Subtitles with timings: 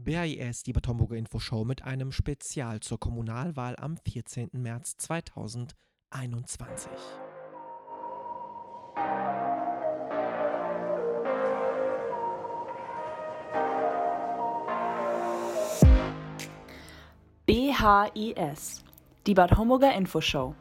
[0.00, 4.50] BAIS, die Bad Homburger Infoshow, mit einem Spezial zur Kommunalwahl am 14.
[4.52, 6.92] März 2021.
[17.46, 18.84] BHIS,
[19.26, 20.54] die Bad Homburger Infoshow.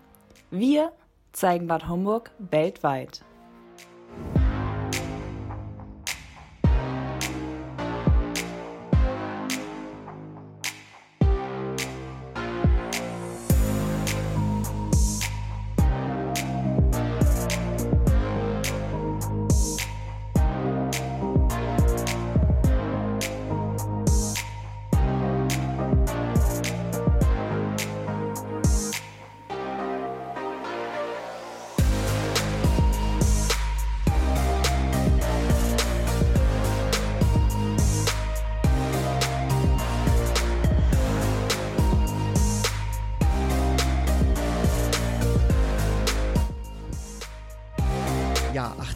[0.50, 0.92] Wir
[1.32, 3.24] zeigen Bad Homburg weltweit.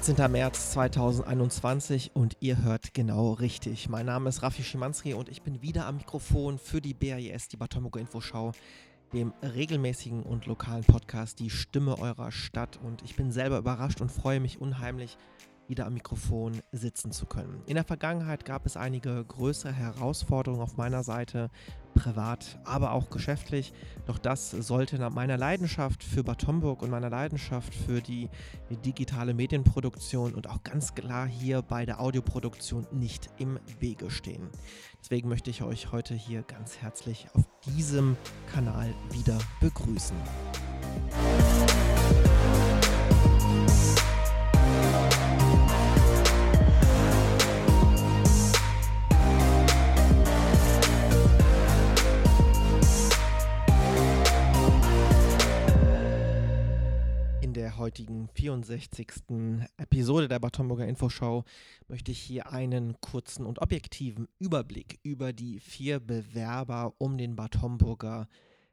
[0.01, 0.31] 18.
[0.31, 3.87] März 2021 und ihr hört genau richtig.
[3.87, 7.57] Mein Name ist Rafi Schimanski und ich bin wieder am Mikrofon für die BAIS, die
[7.57, 8.51] Bad Homburger Infoschau,
[9.13, 12.79] dem regelmäßigen und lokalen Podcast Die Stimme eurer Stadt.
[12.83, 15.19] Und ich bin selber überrascht und freue mich unheimlich,
[15.71, 17.63] wieder am Mikrofon sitzen zu können.
[17.65, 21.49] In der Vergangenheit gab es einige größere Herausforderungen auf meiner Seite,
[21.95, 23.73] privat, aber auch geschäftlich.
[24.05, 28.29] Doch das sollte meiner Leidenschaft für Bad Homburg und meiner Leidenschaft für die
[28.85, 34.49] digitale Medienproduktion und auch ganz klar hier bei der Audioproduktion nicht im Wege stehen.
[35.01, 38.15] Deswegen möchte ich euch heute hier ganz herzlich auf diesem
[38.53, 40.15] Kanal wieder begrüßen.
[57.91, 59.11] Heutigen 64.
[59.75, 61.43] Episode der Bad Homburger Infoshow
[61.89, 67.61] möchte ich hier einen kurzen und objektiven Überblick über die vier Bewerber um den Bad
[67.61, 68.29] Homburger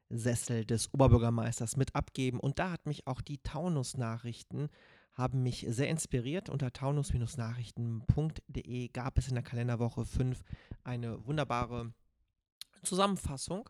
[0.09, 2.39] Sessel des Oberbürgermeisters mit abgeben.
[2.39, 4.69] Und da hat mich auch die Taunus-Nachrichten
[5.15, 6.49] haben mich sehr inspiriert.
[6.49, 10.45] Unter taunus-nachrichten.de gab es in der Kalenderwoche 5
[10.85, 11.93] eine wunderbare
[12.85, 13.69] Zusammenfassung.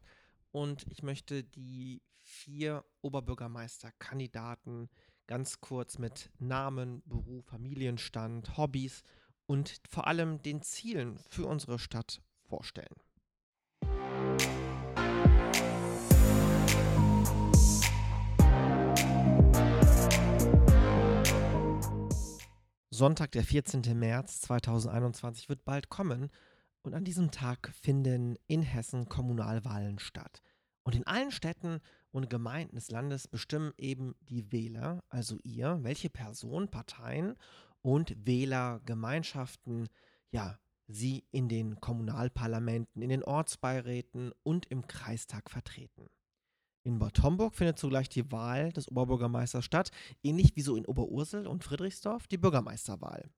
[0.50, 4.90] Und ich möchte die vier Oberbürgermeisterkandidaten
[5.28, 9.02] ganz kurz mit Namen, Beruf, Familienstand, Hobbys
[9.46, 12.96] und vor allem den Zielen für unsere Stadt vorstellen.
[22.90, 23.82] Sonntag, der 14.
[23.96, 26.30] März 2021 wird bald kommen
[26.82, 30.42] und an diesem Tag finden in Hessen Kommunalwahlen statt.
[30.82, 36.10] Und in allen Städten und Gemeinden des Landes bestimmen eben die Wähler, also ihr, welche
[36.10, 37.36] Personen, Parteien
[37.82, 39.88] und Wählergemeinschaften,
[40.30, 46.08] ja, sie in den Kommunalparlamenten, in den Ortsbeiräten und im Kreistag vertreten.
[46.82, 49.90] In Bad Homburg findet zugleich die Wahl des Oberbürgermeisters statt,
[50.22, 53.30] ähnlich wie so in Oberursel und Friedrichsdorf die Bürgermeisterwahl.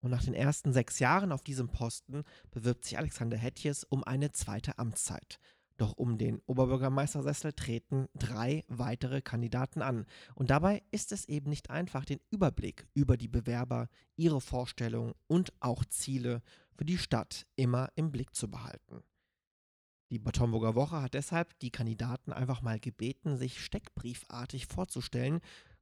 [0.00, 2.22] Und nach den ersten sechs Jahren auf diesem Posten
[2.52, 5.40] bewirbt sich Alexander Hettjes um eine zweite Amtszeit.
[5.78, 10.06] Doch um den Oberbürgermeistersessel treten drei weitere Kandidaten an.
[10.34, 15.52] Und dabei ist es eben nicht einfach, den Überblick über die Bewerber, ihre Vorstellungen und
[15.60, 16.42] auch Ziele
[16.76, 19.04] für die Stadt immer im Blick zu behalten.
[20.10, 25.40] Die Bad Homburger Woche hat deshalb die Kandidaten einfach mal gebeten, sich steckbriefartig vorzustellen,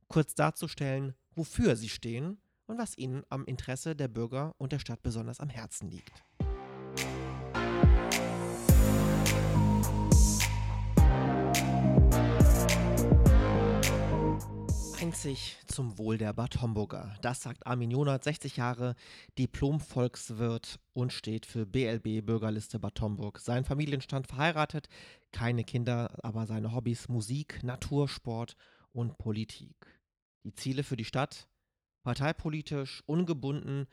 [0.09, 5.03] kurz darzustellen, wofür sie stehen und was ihnen am Interesse der Bürger und der Stadt
[5.03, 6.25] besonders am Herzen liegt.
[15.17, 17.17] Einzig zum Wohl der Bad Homburger.
[17.23, 18.95] Das sagt Armin Jonat, 60 Jahre,
[19.39, 23.39] Diplom-Volkswirt und steht für BLB Bürgerliste Bad Homburg.
[23.39, 24.91] Sein Familienstand verheiratet,
[25.33, 28.57] keine Kinder, aber seine Hobbys Musik, Natur, Sport
[28.93, 29.75] und Politik.
[30.45, 31.49] Die Ziele für die Stadt?
[32.03, 33.87] Parteipolitisch, ungebunden,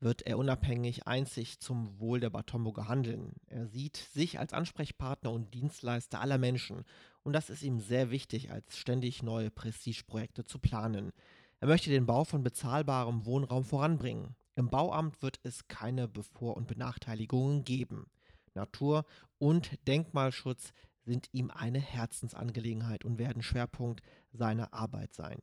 [0.00, 3.32] wird er unabhängig einzig zum Wohl der Bad Homburger handeln.
[3.46, 6.84] Er sieht sich als Ansprechpartner und Dienstleister aller Menschen
[7.24, 11.12] und das ist ihm sehr wichtig, als ständig neue Prestigeprojekte zu planen.
[11.60, 14.36] Er möchte den Bau von bezahlbarem Wohnraum voranbringen.
[14.56, 18.06] Im Bauamt wird es keine Bevor- und Benachteiligungen geben.
[18.54, 19.04] Natur-
[19.38, 20.72] und Denkmalschutz
[21.04, 24.02] sind ihm eine Herzensangelegenheit und werden Schwerpunkt
[24.32, 25.38] seiner Arbeit sein.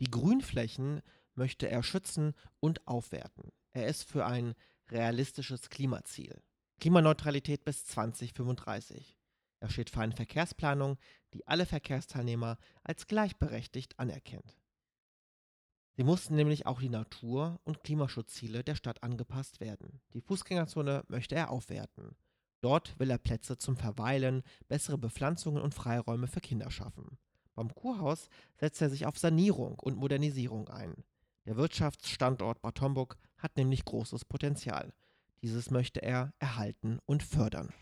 [0.00, 1.02] Die Grünflächen
[1.34, 3.52] möchte er schützen und aufwerten.
[3.72, 4.54] Er ist für ein
[4.90, 6.42] realistisches Klimaziel.
[6.80, 9.18] Klimaneutralität bis 2035.
[9.60, 10.98] Er steht für eine Verkehrsplanung,
[11.34, 14.56] die alle Verkehrsteilnehmer als gleichberechtigt anerkennt.
[15.96, 20.00] Sie mussten nämlich auch die Natur- und Klimaschutzziele der Stadt angepasst werden.
[20.12, 22.14] Die Fußgängerzone möchte er aufwerten.
[22.60, 27.18] Dort will er Plätze zum Verweilen, bessere Bepflanzungen und Freiräume für Kinder schaffen.
[27.54, 31.02] Beim Kurhaus setzt er sich auf Sanierung und Modernisierung ein.
[31.48, 34.92] Der Wirtschaftsstandort Bad Homburg hat nämlich großes Potenzial.
[35.40, 37.72] Dieses möchte er erhalten und fördern.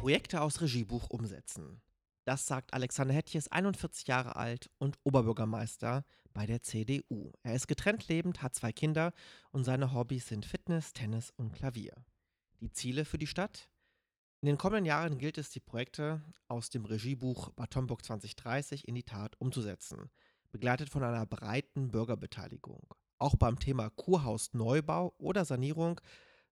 [0.00, 1.80] Projekte aus Regiebuch umsetzen.
[2.24, 7.30] Das sagt Alexander Hettjes, 41 Jahre alt und Oberbürgermeister bei der CDU.
[7.44, 9.12] Er ist getrennt lebend, hat zwei Kinder
[9.52, 11.94] und seine Hobbys sind Fitness, Tennis und Klavier.
[12.60, 13.68] Die Ziele für die Stadt?
[14.44, 18.94] In den kommenden Jahren gilt es, die Projekte aus dem Regiebuch Bad Homburg 2030 in
[18.94, 20.10] die Tat umzusetzen,
[20.52, 22.86] begleitet von einer breiten Bürgerbeteiligung.
[23.16, 25.98] Auch beim Thema Kurhausneubau oder Sanierung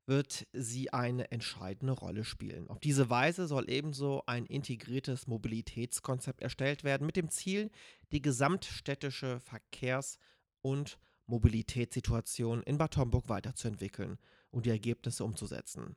[0.06, 2.66] wird sie eine entscheidende Rolle spielen.
[2.70, 7.70] Auf diese Weise soll ebenso ein integriertes Mobilitätskonzept erstellt werden, mit dem Ziel,
[8.10, 10.16] die gesamtstädtische Verkehrs-
[10.62, 14.16] und Mobilitätssituation in Bad Homburg weiterzuentwickeln
[14.50, 15.94] und die Ergebnisse umzusetzen.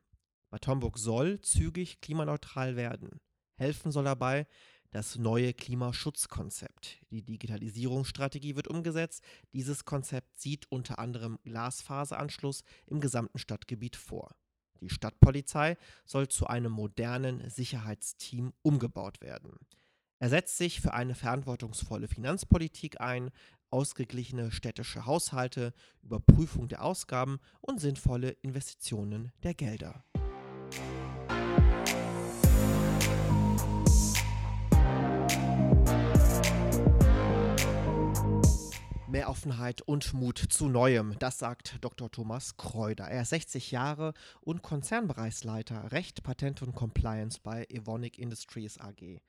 [0.50, 3.20] Bad Homburg soll zügig klimaneutral werden.
[3.56, 4.46] Helfen soll dabei
[4.90, 7.02] das neue Klimaschutzkonzept.
[7.10, 9.22] Die Digitalisierungsstrategie wird umgesetzt.
[9.52, 14.34] Dieses Konzept sieht unter anderem Glasfaseranschluss im gesamten Stadtgebiet vor.
[14.80, 19.58] Die Stadtpolizei soll zu einem modernen Sicherheitsteam umgebaut werden.
[20.18, 23.30] Er setzt sich für eine verantwortungsvolle Finanzpolitik ein,
[23.68, 30.05] ausgeglichene städtische Haushalte, Überprüfung der Ausgaben und sinnvolle Investitionen der Gelder.
[39.16, 42.10] Mehr Offenheit und Mut zu Neuem, das sagt Dr.
[42.10, 43.06] Thomas Kreuder.
[43.06, 49.22] Er ist 60 Jahre und Konzernbereichsleiter Recht, Patent und Compliance bei Evonik Industries AG.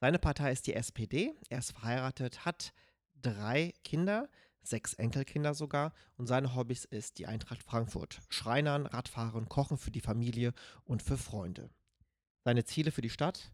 [0.00, 1.34] Seine Partei ist die SPD.
[1.48, 2.72] Er ist verheiratet, hat
[3.20, 4.28] drei Kinder,
[4.62, 8.20] sechs Enkelkinder sogar und seine Hobbys ist die Eintracht Frankfurt.
[8.28, 10.52] Schreinern, Radfahren, Kochen für die Familie
[10.84, 11.68] und für Freunde.
[12.44, 13.50] Seine Ziele für die Stadt?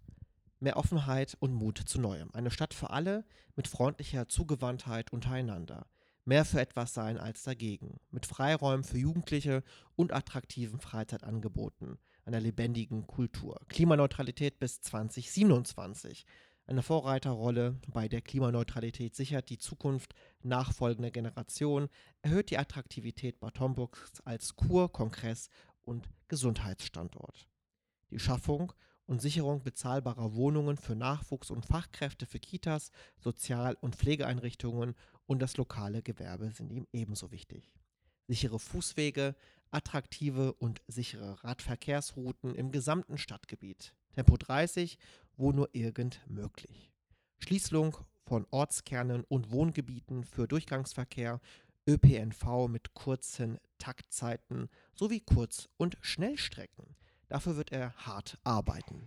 [0.61, 2.31] Mehr Offenheit und Mut zu Neuem.
[2.33, 3.25] Eine Stadt für alle
[3.57, 5.87] mit freundlicher Zugewandtheit untereinander.
[6.25, 8.01] Mehr für etwas sein als dagegen.
[8.11, 9.63] Mit Freiräumen für Jugendliche
[9.97, 11.99] und attraktiven Freizeitangeboten.
[12.25, 13.59] Einer lebendigen Kultur.
[13.69, 16.27] Klimaneutralität bis 2027.
[16.67, 21.89] Eine Vorreiterrolle bei der Klimaneutralität sichert die Zukunft nachfolgender Generationen,
[22.21, 25.49] erhöht die Attraktivität Bad Homburgs als Kur-, Kongress-
[25.81, 27.49] und Gesundheitsstandort.
[28.11, 28.75] Die Schaffung
[29.09, 34.95] und Sicherung bezahlbarer Wohnungen für Nachwuchs und Fachkräfte für Kitas, Sozial- und Pflegeeinrichtungen
[35.27, 37.75] und das lokale Gewerbe sind ihm ebenso wichtig.
[38.29, 39.35] Sichere Fußwege,
[39.71, 43.95] attraktive und sichere Radverkehrsrouten im gesamten Stadtgebiet.
[44.13, 44.99] Tempo 30,
[45.37, 46.93] wo nur irgend möglich.
[47.39, 47.97] Schließung
[48.27, 51.41] von Ortskernen und Wohngebieten für Durchgangsverkehr,
[51.89, 56.95] ÖPNV mit kurzen Taktzeiten sowie Kurz- und Schnellstrecken.
[57.29, 59.07] Dafür wird er hart arbeiten.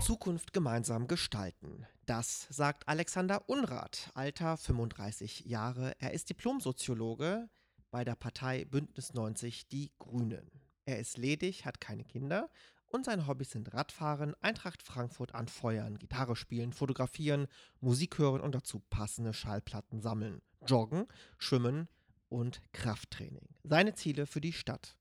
[0.00, 1.84] Zukunft gemeinsam gestalten.
[2.06, 5.94] Das sagt Alexander Unrath, Alter 35 Jahre.
[5.98, 7.48] Er ist Diplomsoziologe
[7.90, 10.48] bei der Partei Bündnis 90 Die Grünen.
[10.84, 12.48] Er ist ledig, hat keine Kinder
[12.96, 17.46] und seine Hobbys sind Radfahren, Eintracht Frankfurt anfeuern, Gitarre spielen, fotografieren,
[17.80, 21.06] Musik hören und dazu passende Schallplatten sammeln, joggen,
[21.38, 21.88] schwimmen
[22.28, 23.46] und Krafttraining.
[23.62, 24.96] Seine Ziele für die Stadt.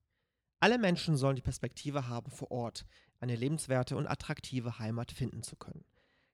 [0.59, 2.85] Alle Menschen sollen die Perspektive haben, vor Ort
[3.19, 5.85] eine lebenswerte und attraktive Heimat finden zu können.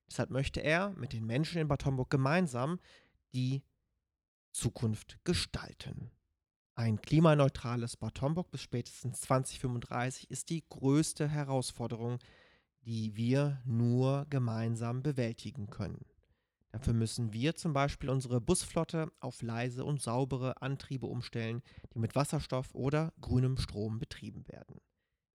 [0.09, 2.79] Deshalb möchte er mit den Menschen in Bad Homburg gemeinsam
[3.33, 3.63] die
[4.51, 6.11] Zukunft gestalten.
[6.75, 12.19] Ein klimaneutrales Bad Homburg bis spätestens 2035 ist die größte Herausforderung,
[12.85, 16.05] die wir nur gemeinsam bewältigen können.
[16.71, 21.61] Dafür müssen wir zum Beispiel unsere Busflotte auf leise und saubere Antriebe umstellen,
[21.93, 24.79] die mit Wasserstoff oder grünem Strom betrieben werden.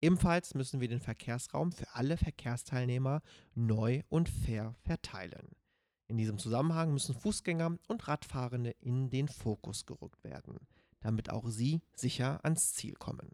[0.00, 3.20] Ebenfalls müssen wir den Verkehrsraum für alle Verkehrsteilnehmer
[3.54, 5.50] neu und fair verteilen.
[6.08, 10.58] In diesem Zusammenhang müssen Fußgänger und Radfahrende in den Fokus gerückt werden
[11.00, 13.30] damit auch sie sicher ans Ziel kommen.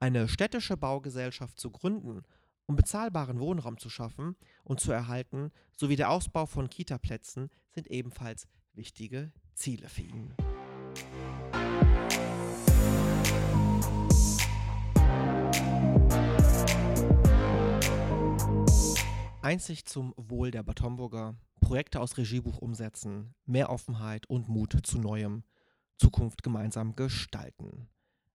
[0.00, 2.22] Eine städtische Baugesellschaft zu gründen,
[2.66, 8.46] um bezahlbaren Wohnraum zu schaffen und zu erhalten, sowie der Ausbau von Kitaplätzen sind ebenfalls
[8.74, 10.34] wichtige Ziele für ihn.
[19.40, 25.42] Einzig zum Wohl der Batomburger, Projekte aus Regiebuch umsetzen, mehr Offenheit und Mut zu Neuem–
[25.98, 27.88] Zukunft gemeinsam gestalten.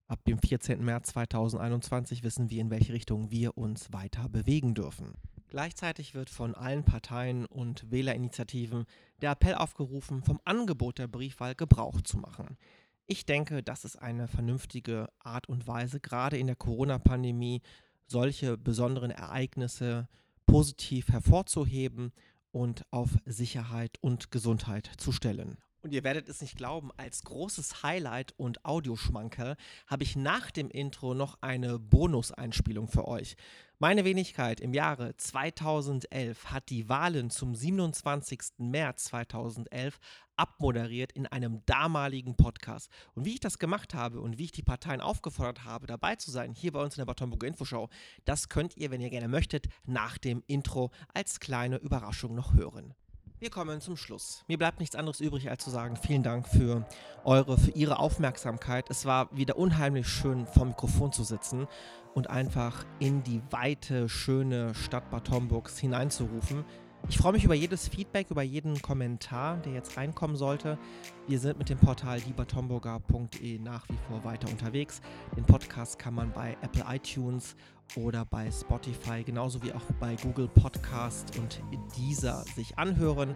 [0.07, 0.83] Ab dem 14.
[0.83, 5.15] März 2021 wissen wir, in welche Richtung wir uns weiter bewegen dürfen.
[5.47, 8.85] Gleichzeitig wird von allen Parteien und Wählerinitiativen
[9.21, 12.57] der Appell aufgerufen, vom Angebot der Briefwahl Gebrauch zu machen.
[13.05, 17.61] Ich denke, das ist eine vernünftige Art und Weise, gerade in der Corona-Pandemie
[18.07, 20.07] solche besonderen Ereignisse
[20.45, 22.11] positiv hervorzuheben
[22.51, 25.57] und auf Sicherheit und Gesundheit zu stellen.
[25.83, 30.69] Und ihr werdet es nicht glauben, als großes Highlight und Audioschmankerl habe ich nach dem
[30.69, 33.35] Intro noch eine Bonuseinspielung für euch.
[33.79, 38.39] Meine Wenigkeit im Jahre 2011 hat die Wahlen zum 27.
[38.59, 39.99] März 2011
[40.37, 42.89] abmoderiert in einem damaligen Podcast.
[43.13, 46.31] Und wie ich das gemacht habe und wie ich die Parteien aufgefordert habe, dabei zu
[46.31, 47.89] sein, hier bei uns in der Batonburger Infoshow,
[48.23, 52.93] das könnt ihr, wenn ihr gerne möchtet, nach dem Intro als kleine Überraschung noch hören.
[53.43, 54.45] Wir kommen zum Schluss.
[54.47, 56.85] Mir bleibt nichts anderes übrig, als zu sagen, vielen Dank für
[57.25, 58.89] eure, für Ihre Aufmerksamkeit.
[58.89, 61.67] Es war wieder unheimlich schön, vor Mikrofon zu sitzen
[62.13, 66.63] und einfach in die weite, schöne Stadt Bad Homburgs hineinzurufen.
[67.09, 70.77] Ich freue mich über jedes Feedback, über jeden Kommentar, der jetzt reinkommen sollte.
[71.27, 75.01] Wir sind mit dem Portal liebertomburger.de nach wie vor weiter unterwegs.
[75.35, 77.57] Den Podcast kann man bei Apple iTunes
[77.95, 81.61] oder bei Spotify, genauso wie auch bei Google Podcast und
[81.97, 83.35] dieser sich anhören.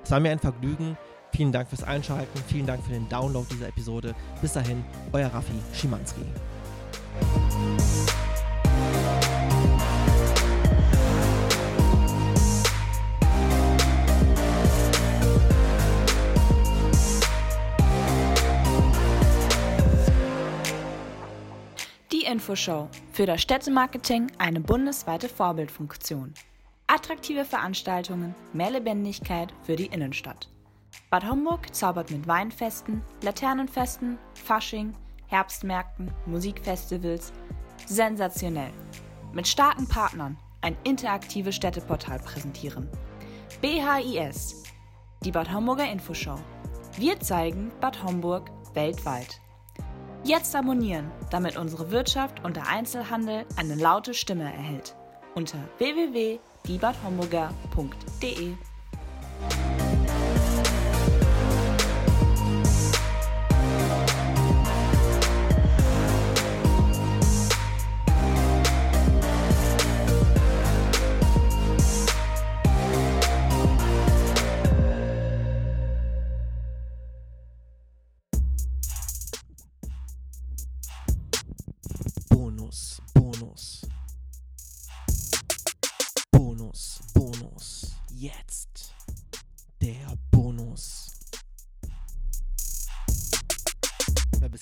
[0.02, 0.96] Es war mir ein Vergnügen.
[1.32, 4.14] Vielen Dank fürs Einschalten, vielen Dank für den Download dieser Episode.
[4.40, 4.82] Bis dahin,
[5.12, 6.22] euer Raffi Schimanski.
[22.28, 22.90] Infoshow.
[23.12, 26.35] Für das Städtemarketing eine bundesweite Vorbildfunktion.
[26.87, 30.50] Attraktive Veranstaltungen, mehr Lebendigkeit für die Innenstadt.
[31.08, 34.94] Bad Homburg zaubert mit Weinfesten, Laternenfesten, Fasching,
[35.26, 37.32] Herbstmärkten, Musikfestivals.
[37.87, 38.73] Sensationell.
[39.32, 42.90] Mit starken Partnern ein interaktives Städteportal präsentieren.
[43.62, 44.64] BHIS,
[45.25, 46.38] die Bad Homburger Infoshow.
[46.99, 49.40] Wir zeigen Bad Homburg weltweit.
[50.28, 54.94] Jetzt abonnieren, damit unsere Wirtschaft und der Einzelhandel eine laute Stimme erhält.
[55.35, 58.52] Unter www.diebadhomburger.de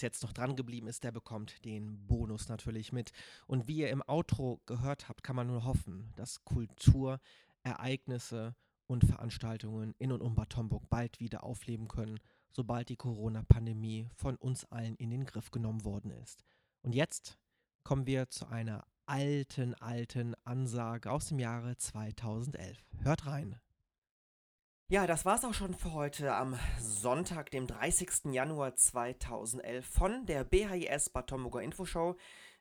[0.07, 3.13] jetzt noch dran geblieben ist, der bekommt den Bonus natürlich mit.
[3.47, 7.21] Und wie ihr im Outro gehört habt, kann man nur hoffen, dass Kultur,
[7.63, 8.55] Ereignisse
[8.87, 12.21] und Veranstaltungen in und um Bad Homburg bald wieder aufleben können,
[12.53, 16.45] sobald die Corona-Pandemie von uns allen in den Griff genommen worden ist.
[16.83, 17.39] Und jetzt
[17.83, 22.85] kommen wir zu einer alten, alten Ansage aus dem Jahre 2011.
[23.03, 23.61] Hört rein.
[24.89, 28.27] Ja, das war's auch schon für heute am Sonntag, dem 30.
[28.27, 32.15] Januar 2011 von der BHIS Bad Homburger Infoshow.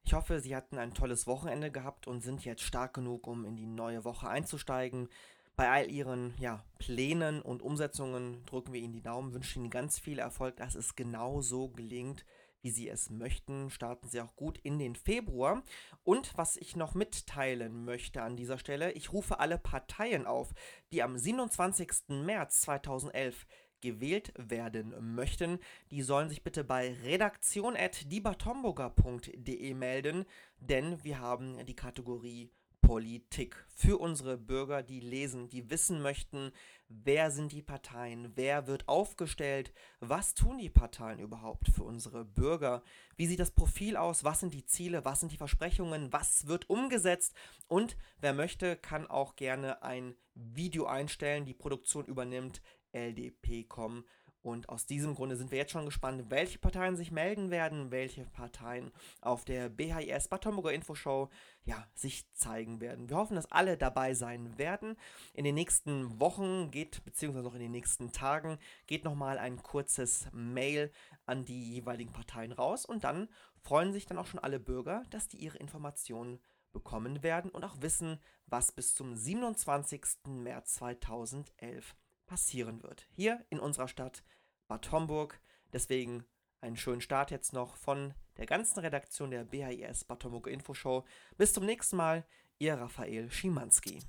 [0.03, 3.55] Ich hoffe, Sie hatten ein tolles Wochenende gehabt und sind jetzt stark genug, um in
[3.55, 5.07] die neue Woche einzusteigen.
[5.55, 9.99] Bei all Ihren ja, Plänen und Umsetzungen drücken wir Ihnen die Daumen, wünschen Ihnen ganz
[9.99, 12.25] viel Erfolg, dass es genau so gelingt,
[12.65, 13.69] wie Sie es möchten.
[13.69, 15.61] Starten Sie auch gut in den Februar.
[16.03, 20.51] Und was ich noch mitteilen möchte an dieser Stelle, ich rufe alle Parteien auf,
[20.91, 22.09] die am 27.
[22.09, 23.45] März 2011
[23.81, 25.59] gewählt werden möchten,
[25.91, 30.25] die sollen sich bitte bei redaktion.diebatomburger.de melden,
[30.57, 32.49] denn wir haben die Kategorie
[32.81, 36.51] Politik für unsere Bürger, die lesen, die wissen möchten,
[36.87, 42.83] wer sind die Parteien, wer wird aufgestellt, was tun die Parteien überhaupt für unsere Bürger,
[43.15, 46.69] wie sieht das Profil aus, was sind die Ziele, was sind die Versprechungen, was wird
[46.69, 47.35] umgesetzt?
[47.67, 52.61] Und wer möchte, kann auch gerne ein Video einstellen, die Produktion übernimmt
[52.91, 54.05] LDP.com
[54.45, 58.25] Und aus diesem Grunde sind wir jetzt schon gespannt, welche Parteien sich melden werden, welche
[58.25, 61.29] Parteien auf der BHIS Bad Homburger Infoshow
[61.63, 63.09] ja, sich zeigen werden.
[63.09, 64.97] Wir hoffen, dass alle dabei sein werden.
[65.33, 70.27] In den nächsten Wochen geht, beziehungsweise noch in den nächsten Tagen, geht nochmal ein kurzes
[70.31, 70.91] Mail
[71.25, 73.29] an die jeweiligen Parteien raus und dann
[73.63, 76.39] freuen sich dann auch schon alle Bürger, dass die ihre Informationen
[76.71, 80.03] bekommen werden und auch wissen, was bis zum 27.
[80.27, 83.07] März 2011 passieren wird.
[83.11, 84.23] Hier in unserer Stadt
[84.67, 85.39] Bad Homburg.
[85.73, 86.25] Deswegen
[86.61, 91.05] einen schönen Start jetzt noch von der ganzen Redaktion der BHIS Bad Homburg Infoshow.
[91.37, 92.25] Bis zum nächsten Mal,
[92.57, 93.99] Ihr Raphael Schimanski.